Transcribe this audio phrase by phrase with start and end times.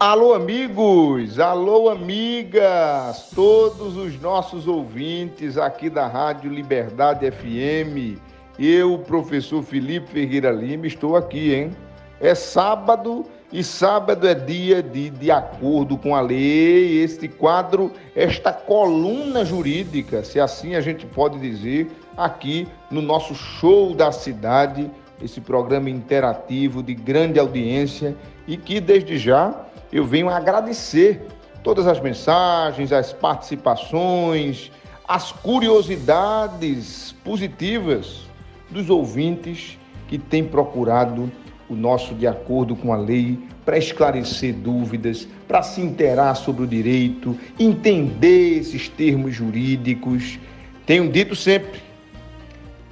[0.00, 1.38] Alô, amigos!
[1.38, 3.28] Alô, amigas!
[3.34, 8.18] Todos os nossos ouvintes aqui da Rádio Liberdade FM.
[8.58, 11.76] Eu, professor Felipe Ferreira Lima, estou aqui, hein?
[12.18, 17.02] É sábado e sábado é dia de De Acordo com a Lei.
[17.02, 23.94] Este quadro, esta coluna jurídica, se assim a gente pode dizer, aqui no nosso show
[23.94, 24.90] da cidade,
[25.22, 28.16] esse programa interativo de grande audiência
[28.48, 31.20] e que desde já eu venho agradecer
[31.62, 34.70] todas as mensagens, as participações,
[35.06, 38.22] as curiosidades positivas
[38.70, 41.30] dos ouvintes que têm procurado
[41.68, 46.66] o nosso de acordo com a lei para esclarecer dúvidas, para se interar sobre o
[46.66, 50.38] direito, entender esses termos jurídicos.
[50.84, 51.80] Tenho dito sempre: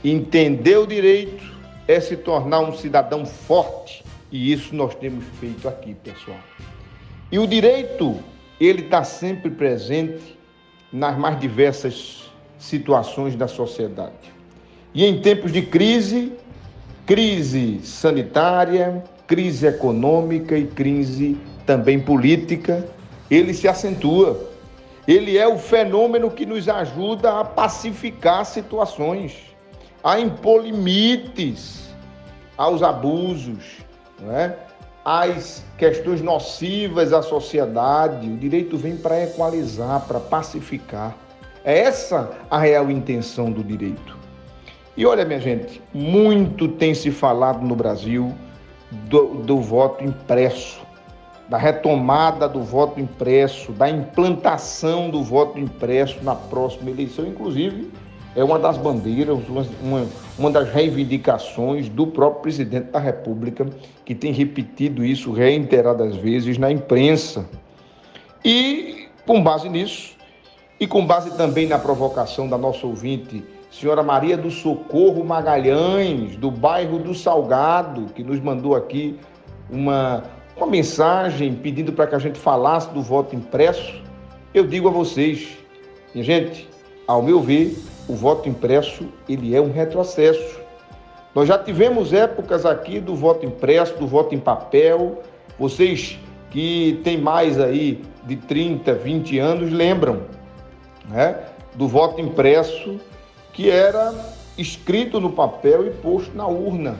[0.04, 1.44] entender o direito
[1.88, 6.38] é se tornar um cidadão forte, e isso nós temos feito aqui, pessoal.
[7.30, 8.16] E o direito,
[8.58, 10.38] ele está sempre presente
[10.92, 14.32] nas mais diversas situações da sociedade.
[14.94, 16.32] E em tempos de crise,
[17.04, 22.88] crise sanitária, crise econômica e crise também política,
[23.30, 24.48] ele se acentua.
[25.06, 29.36] Ele é o fenômeno que nos ajuda a pacificar situações,
[30.02, 31.90] a impor limites
[32.56, 33.78] aos abusos,
[34.20, 34.56] não é?
[35.10, 38.28] As questões nocivas à sociedade.
[38.28, 41.16] O direito vem para equalizar, para pacificar.
[41.64, 44.18] É essa a real intenção do direito.
[44.94, 48.34] E olha, minha gente, muito tem se falado no Brasil
[49.08, 50.82] do, do voto impresso,
[51.48, 57.90] da retomada do voto impresso, da implantação do voto impresso na próxima eleição, inclusive
[58.38, 59.36] é uma das bandeiras,
[59.80, 60.06] uma,
[60.38, 63.66] uma das reivindicações do próprio presidente da República,
[64.04, 67.48] que tem repetido isso reiteradas vezes na imprensa.
[68.44, 70.16] E, com base nisso,
[70.78, 76.48] e com base também na provocação da nossa ouvinte, senhora Maria do Socorro Magalhães, do
[76.48, 79.18] bairro do Salgado, que nos mandou aqui
[79.68, 80.22] uma,
[80.56, 84.00] uma mensagem pedindo para que a gente falasse do voto impresso,
[84.54, 85.58] eu digo a vocês,
[86.14, 86.68] gente,
[87.04, 87.76] ao meu ver,
[88.08, 90.58] o voto impresso ele é um retrocesso.
[91.34, 95.22] Nós já tivemos épocas aqui do voto impresso, do voto em papel.
[95.58, 96.18] Vocês
[96.50, 100.22] que têm mais aí de 30, 20 anos lembram
[101.08, 101.38] né,
[101.74, 102.98] do voto impresso
[103.52, 104.14] que era
[104.56, 106.98] escrito no papel e posto na urna,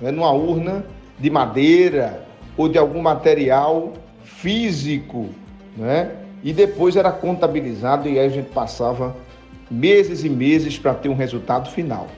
[0.00, 0.84] né, numa urna
[1.18, 2.26] de madeira
[2.56, 3.92] ou de algum material
[4.24, 5.28] físico,
[5.76, 6.12] né?
[6.42, 9.16] E depois era contabilizado e aí a gente passava
[9.70, 12.08] meses e meses para ter um resultado final.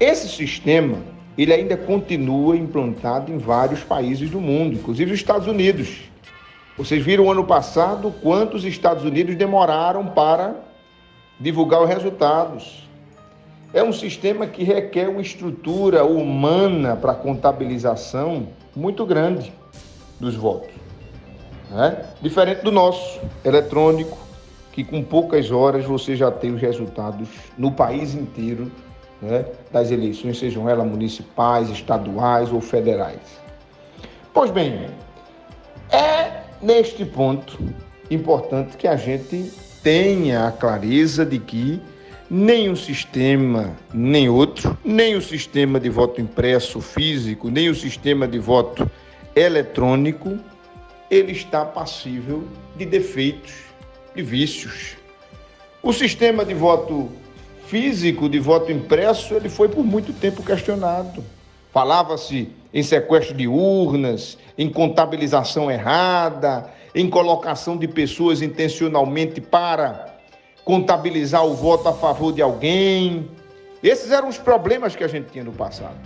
[0.00, 0.98] Esse sistema,
[1.36, 6.02] ele ainda continua implantado em vários países do mundo, inclusive os Estados Unidos.
[6.76, 10.54] Vocês viram ano passado quantos Estados Unidos demoraram para
[11.38, 12.88] divulgar os resultados.
[13.74, 19.52] É um sistema que requer uma estrutura humana para contabilização muito grande
[20.18, 20.70] dos votos.
[21.70, 22.04] Né?
[22.22, 24.16] Diferente do nosso, eletrônico,
[24.78, 27.28] que com poucas horas você já tem os resultados
[27.58, 28.70] no país inteiro
[29.20, 33.40] né, das eleições, sejam elas municipais, estaduais ou federais.
[34.32, 34.86] Pois bem,
[35.90, 37.58] é neste ponto
[38.08, 39.50] importante que a gente
[39.82, 41.82] tenha a clareza de que
[42.30, 48.28] nem um sistema, nem outro, nem o sistema de voto impresso físico, nem o sistema
[48.28, 48.88] de voto
[49.34, 50.38] eletrônico,
[51.10, 52.44] ele está passível
[52.76, 53.67] de defeitos
[54.18, 54.96] de vícios.
[55.80, 57.08] O sistema de voto
[57.68, 61.24] físico, de voto impresso, ele foi por muito tempo questionado.
[61.72, 70.16] Falava-se em sequestro de urnas, em contabilização errada, em colocação de pessoas intencionalmente para
[70.64, 73.30] contabilizar o voto a favor de alguém.
[73.80, 75.96] Esses eram os problemas que a gente tinha no passado.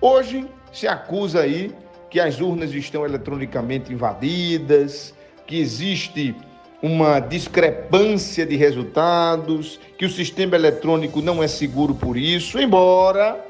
[0.00, 1.74] Hoje se acusa aí
[2.10, 5.12] que as urnas estão eletronicamente invadidas,
[5.48, 6.32] que existe
[6.82, 13.44] uma discrepância de resultados, que o sistema eletrônico não é seguro por isso, embora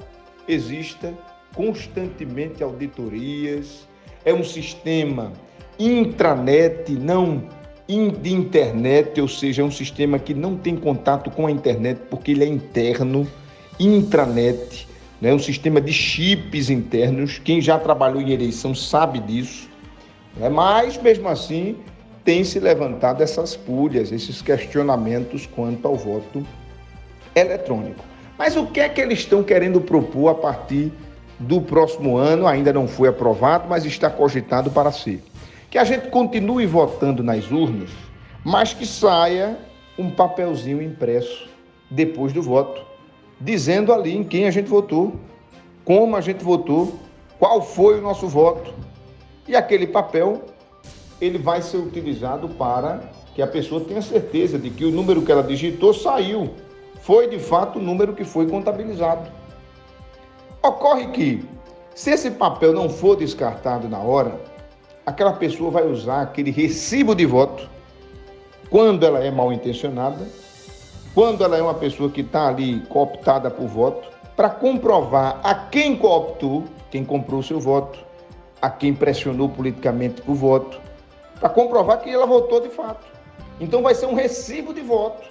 [0.48, 1.12] exista
[1.54, 3.86] constantemente auditorias.
[4.24, 5.32] É um sistema
[5.78, 7.48] intranet, não
[7.88, 12.32] de internet, ou seja, é um sistema que não tem contato com a internet porque
[12.32, 13.26] ele é interno,
[13.78, 14.88] intranet,
[15.20, 15.32] né?
[15.32, 17.38] um sistema de chips internos.
[17.38, 19.68] Quem já trabalhou em eleição sabe disso.
[20.36, 20.48] Né?
[20.48, 21.76] Mas, mesmo assim,
[22.26, 26.44] tem se levantado essas pulhas, esses questionamentos quanto ao voto
[27.36, 28.04] eletrônico.
[28.36, 30.92] Mas o que é que eles estão querendo propor a partir
[31.38, 32.48] do próximo ano?
[32.48, 35.22] Ainda não foi aprovado, mas está cogitado para ser.
[35.70, 37.90] Que a gente continue votando nas urnas,
[38.44, 39.56] mas que saia
[39.96, 41.48] um papelzinho impresso
[41.88, 42.82] depois do voto,
[43.40, 45.14] dizendo ali em quem a gente votou,
[45.84, 46.98] como a gente votou,
[47.38, 48.74] qual foi o nosso voto.
[49.46, 50.42] E aquele papel
[51.20, 53.00] ele vai ser utilizado para
[53.34, 56.50] que a pessoa tenha certeza de que o número que ela digitou saiu.
[57.00, 59.30] Foi de fato o número que foi contabilizado.
[60.62, 61.44] Ocorre que,
[61.94, 64.40] se esse papel não for descartado na hora,
[65.04, 67.68] aquela pessoa vai usar aquele recibo de voto
[68.68, 70.26] quando ela é mal intencionada,
[71.14, 75.96] quando ela é uma pessoa que está ali cooptada por voto, para comprovar a quem
[75.96, 77.98] cooptou, quem comprou seu voto,
[78.60, 80.80] a quem pressionou politicamente por voto,
[81.38, 83.06] para comprovar que ela votou de fato.
[83.60, 85.28] Então vai ser um recibo de voto.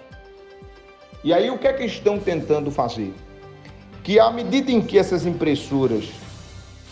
[1.24, 3.14] E aí o que é que estão tentando fazer?
[4.04, 6.10] Que à medida em que essas impressoras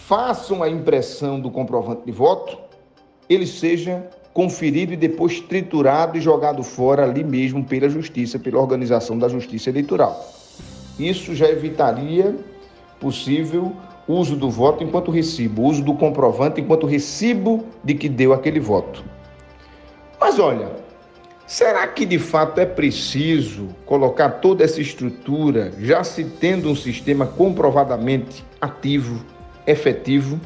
[0.07, 2.57] façam a impressão do comprovante de voto,
[3.30, 9.18] ele seja conferido e depois triturado e jogado fora ali mesmo pela justiça, pela organização
[9.18, 10.27] da justiça eleitoral.
[11.00, 12.36] Isso já evitaria
[13.00, 13.75] possível
[14.07, 19.03] uso do voto enquanto recibo, uso do comprovante enquanto recibo de que deu aquele voto.
[20.19, 20.71] Mas olha,
[21.47, 27.25] será que de fato é preciso colocar toda essa estrutura, já se tendo um sistema
[27.25, 29.23] comprovadamente ativo,
[29.65, 30.39] efetivo?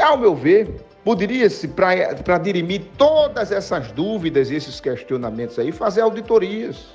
[0.00, 6.88] Ao meu ver, poderia-se, para dirimir todas essas dúvidas, esses questionamentos aí, fazer auditorias,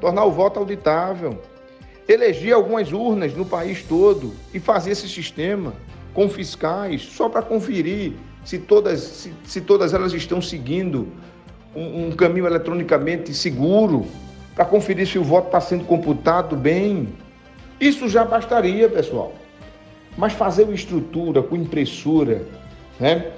[0.00, 1.40] tornar o voto auditável
[2.08, 5.72] eleger algumas urnas no país todo e fazer esse sistema
[6.12, 8.12] com fiscais só para conferir
[8.44, 11.08] se todas, se, se, todas elas estão seguindo
[11.74, 14.06] um, um caminho eletronicamente seguro,
[14.54, 17.08] para conferir se o voto está sendo computado bem.
[17.80, 19.32] Isso já bastaria, pessoal.
[20.16, 22.46] Mas fazer uma estrutura com impressora,
[23.00, 23.32] né?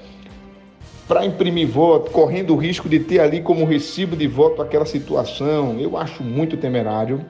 [1.08, 5.78] Para imprimir voto, correndo o risco de ter ali como recibo de voto aquela situação,
[5.78, 7.24] eu acho muito temerário.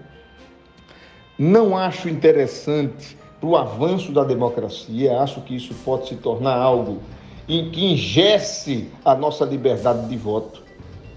[1.39, 7.01] Não acho interessante para o avanço da democracia, acho que isso pode se tornar algo
[7.49, 10.63] em que ingesse a nossa liberdade de voto.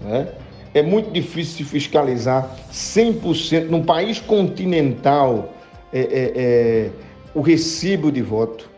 [0.00, 0.28] Né?
[0.74, 5.52] É muito difícil se fiscalizar 100%, num país continental,
[5.92, 6.90] é, é, é,
[7.34, 8.70] o recibo de voto,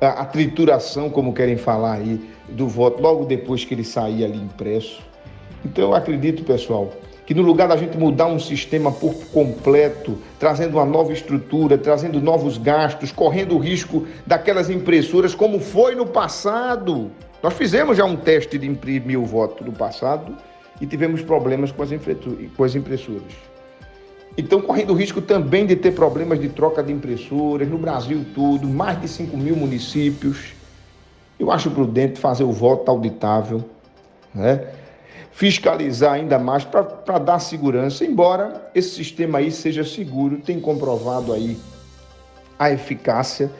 [0.00, 4.36] a, a trituração, como querem falar aí, do voto, logo depois que ele sair ali
[4.36, 5.00] impresso.
[5.64, 6.90] Então, eu acredito, pessoal,
[7.32, 12.20] que no lugar da gente mudar um sistema por completo, trazendo uma nova estrutura, trazendo
[12.20, 17.10] novos gastos, correndo o risco daquelas impressoras, como foi no passado.
[17.42, 20.36] Nós fizemos já um teste de imprimir o voto no passado
[20.78, 21.88] e tivemos problemas com as,
[22.54, 23.32] com as impressoras.
[24.36, 28.68] Então, correndo o risco também de ter problemas de troca de impressoras no Brasil todo,
[28.68, 30.52] mais de 5 mil municípios.
[31.40, 33.64] Eu acho prudente fazer o voto auditável,
[34.34, 34.66] né?
[35.32, 41.58] Fiscalizar ainda mais para dar segurança, embora esse sistema aí seja seguro, tem comprovado aí
[42.58, 43.50] a eficácia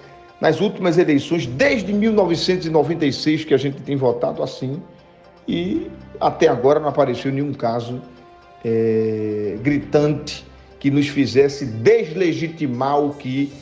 [0.40, 4.82] nas últimas eleições, desde 1996 que a gente tem votado assim,
[5.48, 8.02] e até agora não apareceu nenhum caso
[8.64, 10.44] é, gritante
[10.78, 13.52] que nos fizesse deslegitimar o que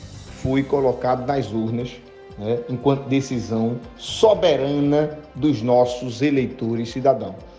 [0.41, 1.91] foi colocado nas urnas,
[2.37, 7.50] né, enquanto decisão soberana dos nossos eleitores cidadãos.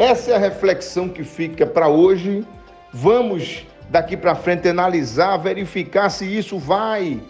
[0.00, 2.42] Essa é a reflexão que fica para hoje.
[2.90, 7.20] Vamos daqui para frente analisar, verificar se isso vai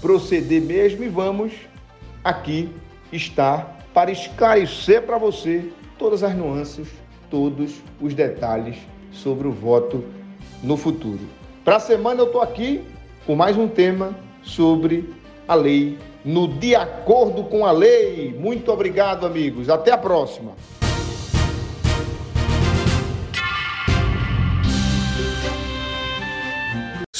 [0.00, 1.52] proceder mesmo e vamos
[2.24, 2.68] aqui
[3.12, 6.88] estar para esclarecer para você todas as nuances,
[7.30, 8.76] todos os detalhes
[9.12, 10.04] sobre o voto
[10.64, 11.20] no futuro.
[11.64, 12.82] Para a semana eu estou aqui
[13.24, 15.14] com mais um tema sobre
[15.46, 18.34] a lei no de acordo com a lei.
[18.36, 19.70] Muito obrigado, amigos.
[19.70, 20.56] Até a próxima.